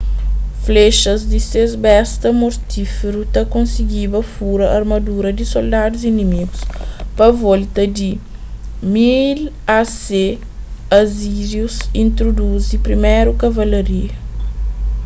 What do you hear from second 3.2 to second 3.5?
ta